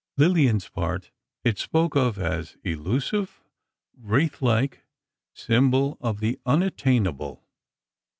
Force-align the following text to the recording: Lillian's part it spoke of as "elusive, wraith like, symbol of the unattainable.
Lillian's 0.17 0.67
part 0.67 1.11
it 1.43 1.59
spoke 1.59 1.95
of 1.95 2.17
as 2.17 2.57
"elusive, 2.63 3.43
wraith 3.95 4.41
like, 4.41 4.83
symbol 5.35 5.99
of 6.01 6.21
the 6.21 6.39
unattainable. 6.43 7.43